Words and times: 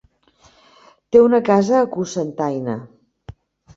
Té 1.15 1.21
una 1.25 1.41
casa 1.51 1.77
a 1.81 1.85
Cocentaina. 1.93 2.79